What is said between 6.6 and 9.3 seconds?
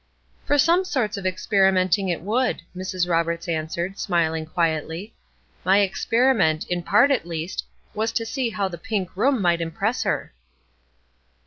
in part at least, was to see how the pink